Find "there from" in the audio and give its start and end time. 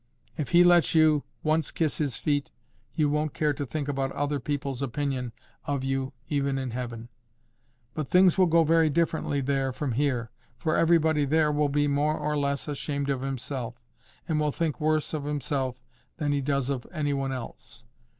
9.41-9.91